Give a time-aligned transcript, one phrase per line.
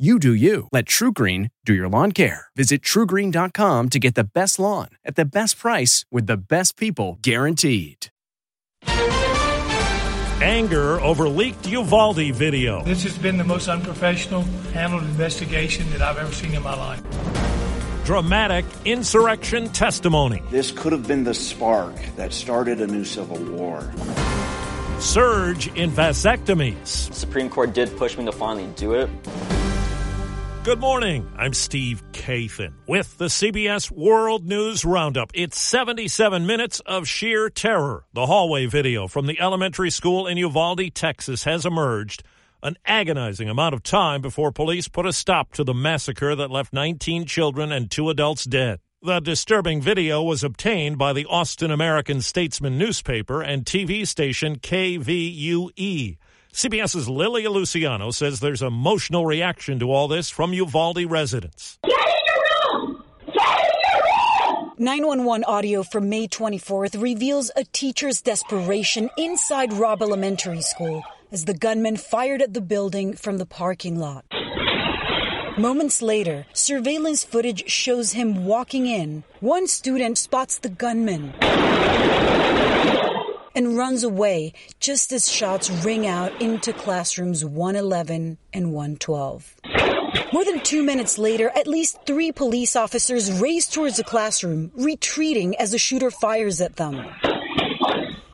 [0.00, 0.66] You do you.
[0.72, 2.46] Let TruGreen do your lawn care.
[2.56, 7.18] Visit trugreen.com to get the best lawn at the best price with the best people
[7.20, 8.06] guaranteed.
[10.40, 12.82] Anger over leaked Uvalde video.
[12.82, 14.40] This has been the most unprofessional
[14.72, 17.02] handled investigation that I've ever seen in my life.
[18.06, 20.40] Dramatic insurrection testimony.
[20.50, 23.82] This could have been the spark that started a new civil war.
[24.98, 27.12] Surge in vasectomies.
[27.12, 29.10] Supreme Court did push me to finally do it.
[30.62, 31.26] Good morning.
[31.38, 35.30] I'm Steve Kathan with the CBS World News Roundup.
[35.32, 38.04] It's 77 minutes of sheer terror.
[38.12, 42.24] The hallway video from the elementary school in Uvalde, Texas has emerged.
[42.62, 46.74] An agonizing amount of time before police put a stop to the massacre that left
[46.74, 48.80] 19 children and two adults dead.
[49.00, 56.18] The disturbing video was obtained by the Austin American Statesman newspaper and TV station KVUE.
[56.52, 61.78] CBS's Lilia Luciano says there's emotional reaction to all this from Uvalde residents.
[61.84, 63.04] Get in your room!
[63.26, 64.72] Get in your room!
[64.76, 71.54] 911 audio from May 24th reveals a teacher's desperation inside Robb Elementary School as the
[71.54, 74.24] gunman fired at the building from the parking lot.
[75.56, 79.22] Moments later, surveillance footage shows him walking in.
[79.38, 81.32] One student spots the gunman
[83.60, 89.54] and runs away just as shots ring out into classrooms 111 and 112.
[90.32, 95.54] More than two minutes later, at least three police officers race towards the classroom, retreating
[95.56, 97.04] as the shooter fires at them.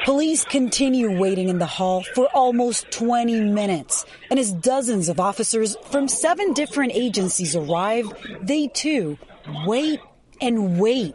[0.04, 5.76] Police continue waiting in the hall for almost 20 minutes, and as dozens of officers
[5.86, 8.06] from seven different agencies arrive,
[8.42, 9.18] they too
[9.66, 9.98] wait
[10.40, 11.14] and wait.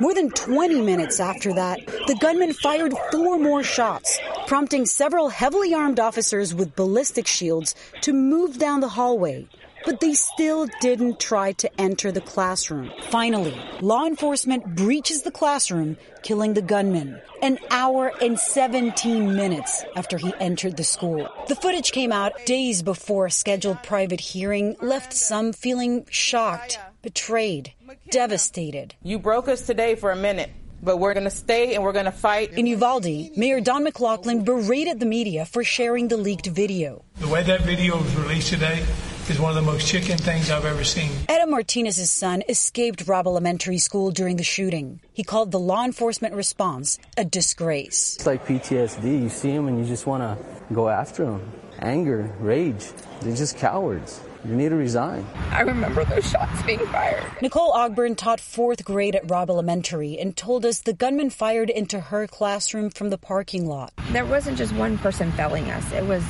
[0.00, 5.74] More than 20 minutes after that, the gunman fired four more shots, prompting several heavily
[5.74, 9.46] armed officers with ballistic shields to move down the hallway.
[9.84, 12.90] But they still didn't try to enter the classroom.
[13.10, 20.18] Finally, law enforcement breaches the classroom, killing the gunman an hour and 17 minutes after
[20.18, 21.28] he entered the school.
[21.48, 27.72] The footage came out days before a scheduled private hearing left some feeling shocked, betrayed,
[28.10, 28.94] devastated.
[29.02, 30.50] You broke us today for a minute.
[30.82, 32.54] But we're going to stay and we're going to fight.
[32.54, 37.04] In Uvalde, Mayor Don McLaughlin berated the media for sharing the leaked video.
[37.16, 38.82] The way that video was released today
[39.28, 41.10] is one of the most chicken things I've ever seen.
[41.28, 45.02] Adam Martinez's son escaped Robb Elementary School during the shooting.
[45.12, 48.16] He called the law enforcement response a disgrace.
[48.16, 49.22] It's like PTSD.
[49.22, 51.52] You see him and you just want to go after him.
[51.78, 52.86] Anger, rage.
[53.20, 54.20] They're just cowards.
[54.44, 55.26] You need to resign.
[55.50, 57.22] I remember those shots being fired.
[57.42, 62.00] Nicole Ogburn taught fourth grade at Robb Elementary and told us the gunman fired into
[62.00, 63.92] her classroom from the parking lot.
[64.12, 66.24] There wasn't just one person felling us, it was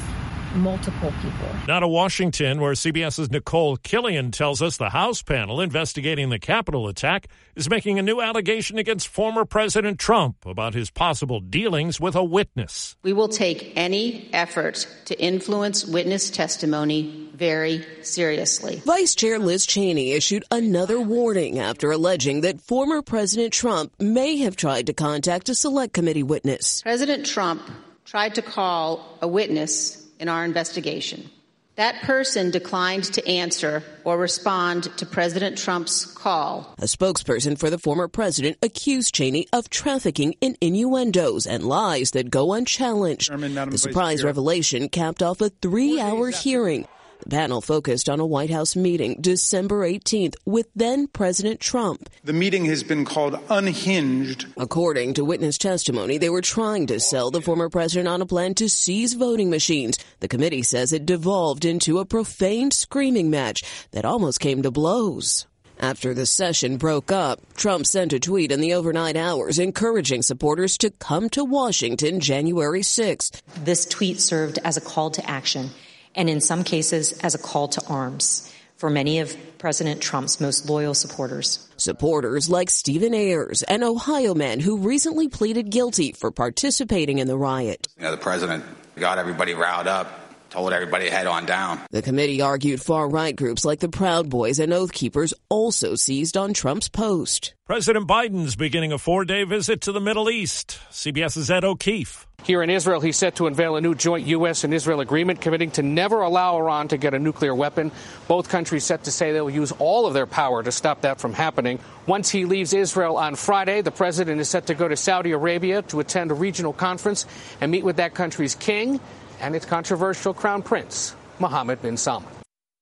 [0.54, 1.48] multiple people.
[1.66, 6.88] Now to Washington, where CBS's Nikole Killion tells us the House panel investigating the Capitol
[6.88, 12.14] attack is making a new allegation against former President Trump about his possible dealings with
[12.14, 12.96] a witness.
[13.02, 18.82] We will take any effort to influence witness testimony very seriously.
[18.84, 24.56] Vice Chair Liz Cheney issued another warning after alleging that former President Trump may have
[24.56, 26.82] tried to contact a select committee witness.
[26.82, 27.62] President Trump
[28.04, 31.28] tried to call a witness in our investigation.
[31.76, 36.74] That person declined to answer or respond to President Trump's call.
[36.78, 42.28] A spokesperson for the former president accused Cheney of trafficking in innuendos and lies that
[42.30, 43.32] go unchallenged.
[43.32, 46.86] the surprise revelation capped off a three hour hearing
[47.22, 52.08] the panel focused on a White House meeting December 18th with then President Trump.
[52.24, 54.46] The meeting has been called unhinged.
[54.56, 58.54] According to witness testimony, they were trying to sell the former president on a plan
[58.54, 59.98] to seize voting machines.
[60.20, 63.62] The committee says it devolved into a profane screaming match
[63.92, 65.46] that almost came to blows.
[65.78, 70.76] After the session broke up, Trump sent a tweet in the overnight hours encouraging supporters
[70.78, 73.40] to come to Washington January 6th.
[73.64, 75.70] This tweet served as a call to action
[76.14, 80.68] and in some cases as a call to arms for many of President Trump's most
[80.68, 81.68] loyal supporters.
[81.76, 87.36] Supporters like Stephen Ayres, an Ohio man who recently pleaded guilty for participating in the
[87.36, 87.88] riot.
[87.98, 88.64] You know, the president
[88.96, 91.80] got everybody riled up told everybody head on down.
[91.90, 96.36] The committee argued far right groups like the Proud Boys and Oath Keepers also seized
[96.36, 97.54] on Trump's post.
[97.66, 100.80] President Biden's beginning a four day visit to the Middle East.
[100.90, 102.26] CBS's Ed O'Keefe.
[102.42, 104.64] Here in Israel, he's set to unveil a new joint U.S.
[104.64, 107.92] and Israel agreement committing to never allow Iran to get a nuclear weapon.
[108.28, 111.20] Both countries set to say they will use all of their power to stop that
[111.20, 111.78] from happening.
[112.06, 115.82] Once he leaves Israel on Friday, the president is set to go to Saudi Arabia
[115.82, 117.26] to attend a regional conference
[117.60, 119.00] and meet with that country's king
[119.40, 122.30] and its controversial crown prince, Mohammed bin Salman.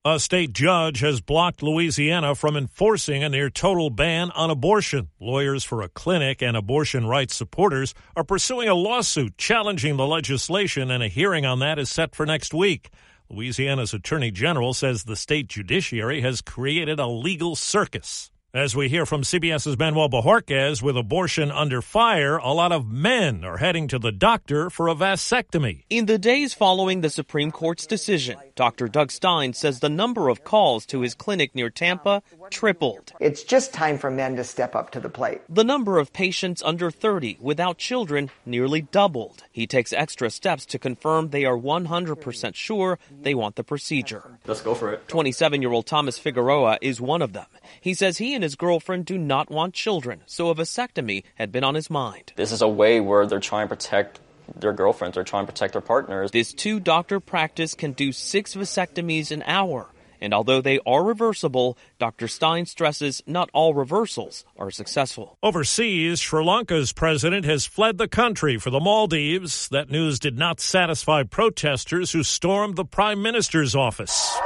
[0.05, 5.09] A state judge has blocked Louisiana from enforcing a near total ban on abortion.
[5.21, 10.91] Lawyers for a clinic and abortion rights supporters are pursuing a lawsuit challenging the legislation,
[10.91, 12.91] and a hearing on that is set for next week.
[13.29, 18.31] Louisiana's attorney general says the state judiciary has created a legal circus.
[18.55, 23.45] As we hear from CBS's Manuel Bojorquez, with abortion under fire, a lot of men
[23.45, 25.85] are heading to the doctor for a vasectomy.
[25.91, 28.89] In the days following the Supreme Court's decision, Dr.
[28.89, 33.13] Doug Stein says the number of calls to his clinic near Tampa tripled.
[33.21, 35.41] It's just time for men to step up to the plate.
[35.49, 39.45] The number of patients under 30 without children nearly doubled.
[39.53, 44.39] He takes extra steps to confirm they are 100% sure they want the procedure.
[44.47, 45.09] Let's go for it.
[45.09, 47.47] 27 year old Thomas Figueroa is one of them.
[47.81, 51.65] He says he and his girlfriend do not want children, so a vasectomy had been
[51.65, 52.33] on his mind.
[52.37, 54.21] This is a way where they're trying to protect
[54.57, 56.31] their girlfriends or trying to protect their partners.
[56.31, 59.89] This two doctor practice can do six vasectomies an hour.
[60.21, 62.29] And although they are reversible, Dr.
[62.29, 65.39] Stein stresses not all reversals are successful.
[65.43, 69.69] Overseas, Sri Lanka's president has fled the country for the Maldives.
[69.69, 74.39] That news did not satisfy protesters who stormed the prime minister's office.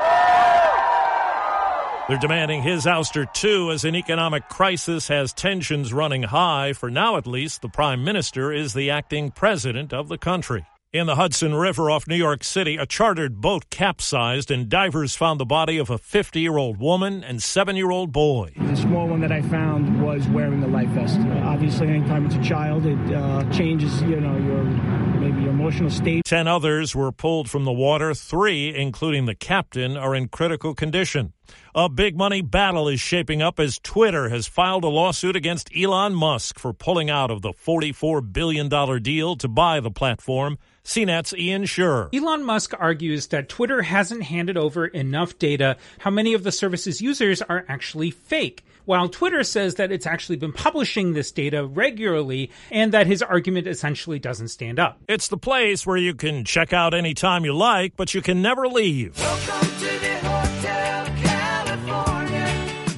[2.09, 6.73] They're demanding his ouster too, as an economic crisis has tensions running high.
[6.73, 10.67] For now, at least, the prime minister is the acting president of the country.
[10.93, 15.41] In the Hudson River off New York City, a chartered boat capsized and divers found
[15.41, 18.53] the body of a 50 year old woman and seven year old boy.
[18.59, 21.19] The small one that I found was wearing the life vest.
[21.19, 26.27] Obviously, anytime it's a child, it uh, changes, you know, your maybe your emotional state.
[26.27, 28.13] Ten others were pulled from the water.
[28.13, 31.33] Three, including the captain, are in critical condition.
[31.75, 36.15] A big money battle is shaping up as Twitter has filed a lawsuit against Elon
[36.15, 38.69] Musk for pulling out of the $44 billion
[39.03, 40.59] deal to buy the platform.
[40.85, 42.09] CNET's Ian Sherr.
[42.13, 47.01] Elon Musk argues that Twitter hasn't handed over enough data how many of the service's
[47.01, 48.65] users are actually fake.
[48.85, 53.69] While Twitter says that it's actually been publishing this data regularly and that his argument
[53.69, 54.99] essentially doesn't stand up.
[55.09, 58.67] It's the place where you can check out anytime you like, but you can never
[58.67, 59.17] leave.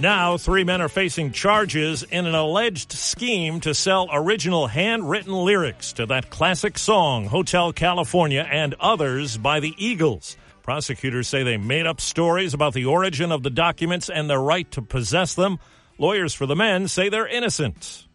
[0.05, 5.95] Now, three men are facing charges in an alleged scheme to sell original handwritten lyrics
[5.95, 10.37] to that classic song, Hotel California, and others by the Eagles.
[10.63, 14.71] Prosecutors say they made up stories about the origin of the documents and their right
[14.73, 15.59] to possess them.
[15.97, 18.07] Lawyers for the men say they're innocent.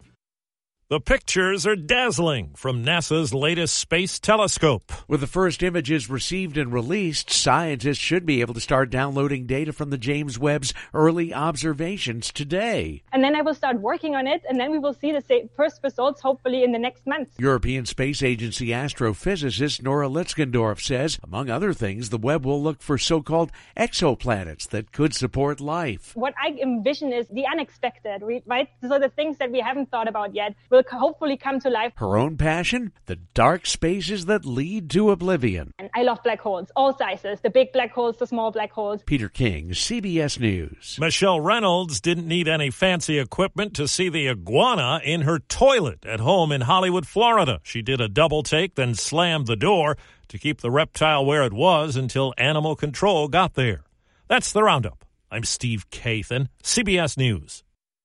[0.89, 4.91] The pictures are dazzling from NASA's latest space telescope.
[5.07, 9.71] With the first images received and released, scientists should be able to start downloading data
[9.71, 13.03] from the James Webb's early observations today.
[13.13, 15.79] And then I will start working on it, and then we will see the first
[15.83, 17.35] results hopefully in the next month.
[17.37, 22.97] European Space Agency astrophysicist Nora Lützgendorf says, among other things, the Webb will look for
[22.97, 26.13] so called exoplanets that could support life.
[26.15, 28.69] What I envision is the unexpected, right?
[28.81, 31.93] So the things that we haven't thought about yet will will hopefully come to life.
[31.95, 32.93] Her own passion?
[33.05, 35.73] The dark spaces that lead to oblivion.
[35.79, 39.01] And I love black holes, all sizes the big black holes, the small black holes.
[39.05, 40.97] Peter King, CBS News.
[40.99, 46.19] Michelle Reynolds didn't need any fancy equipment to see the iguana in her toilet at
[46.19, 47.59] home in Hollywood, Florida.
[47.63, 49.97] She did a double take, then slammed the door
[50.29, 53.83] to keep the reptile where it was until animal control got there.
[54.27, 55.05] That's the roundup.
[55.31, 57.63] I'm Steve Kathan, CBS News.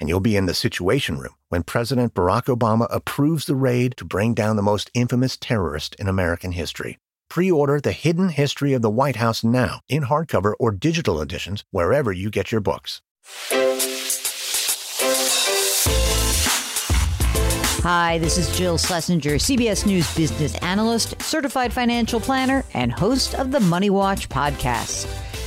[0.00, 4.04] and you'll be in the Situation Room when President Barack Obama approves the raid to
[4.04, 6.98] bring down the most infamous terrorist in American history.
[7.28, 11.62] Pre order The Hidden History of the White House now in hardcover or digital editions
[11.70, 13.02] wherever you get your books.
[17.82, 23.52] Hi, this is Jill Schlesinger, CBS News business analyst, certified financial planner, and host of
[23.52, 25.29] the Money Watch podcast.